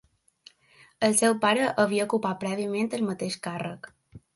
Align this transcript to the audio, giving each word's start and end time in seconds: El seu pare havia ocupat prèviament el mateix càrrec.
El 1.09 1.13
seu 1.21 1.37
pare 1.45 1.69
havia 1.85 2.09
ocupat 2.11 2.43
prèviament 2.47 2.93
el 3.01 3.09
mateix 3.13 3.41
càrrec. 3.49 3.97